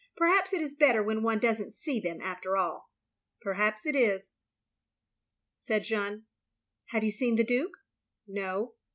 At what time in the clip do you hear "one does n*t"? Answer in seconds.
1.21-1.73